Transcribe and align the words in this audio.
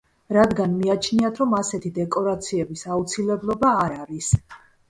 რადგან 0.35 0.71
მიაჩნიათ 0.77 1.41
რომ 1.41 1.53
ასეთი 1.59 1.91
დეკორაციების 1.99 2.85
აუცილებლობა 2.97 3.77
არ 3.85 3.95
არის. 4.03 4.35